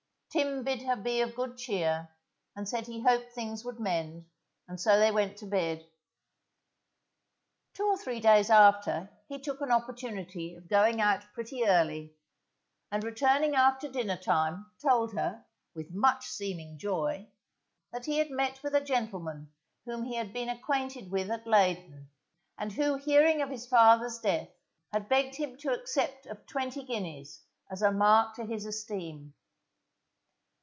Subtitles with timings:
[0.33, 2.07] Tim bid her be of good cheer,
[2.55, 4.27] and said he hoped things would mend,
[4.65, 5.85] and so they went to bed.
[7.73, 12.15] Two or three days after, he took an opportunity of going out pretty early,
[12.89, 15.43] and returning about dinner time, told her,
[15.75, 17.27] with much seeming joy,
[17.91, 19.51] that he had met with a gentleman
[19.85, 22.09] whom he had been acquainted with at Leyden,
[22.57, 24.47] and who hearing of his father's death,
[24.93, 29.33] had begged him to accept of twenty guineas as a mark to his esteem.